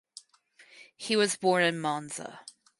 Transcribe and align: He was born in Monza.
He 0.97 1.15
was 1.15 1.35
born 1.35 1.61
in 1.63 1.79
Monza. 1.79 2.43